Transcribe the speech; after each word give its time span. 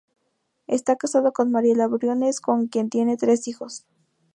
Está 0.65 0.95
casado 0.95 1.31
con 1.31 1.51
Mariela 1.51 1.85
Briones, 1.85 2.41
con 2.41 2.65
quien 2.65 2.89
tiene 2.89 3.17
tres 3.17 3.47
hijos. 3.47 3.85